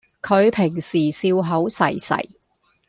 [0.23, 2.15] 佢平時笑口噬噬